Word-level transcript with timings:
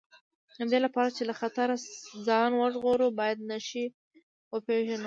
د 0.59 0.61
دې 0.71 0.79
لپاره 0.85 1.09
چې 1.15 1.23
له 1.29 1.33
خطره 1.41 1.75
ځان 2.27 2.49
وژغورو 2.55 3.07
باید 3.19 3.37
نښې 3.49 3.85
وپېژنو. 4.53 4.99